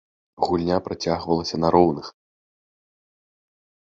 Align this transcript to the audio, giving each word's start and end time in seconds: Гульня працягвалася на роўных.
Гульня 0.45 0.77
працягвалася 0.87 1.55
на 1.63 1.67
роўных. 1.77 2.05